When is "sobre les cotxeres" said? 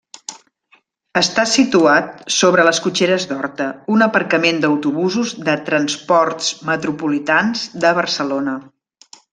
2.35-3.27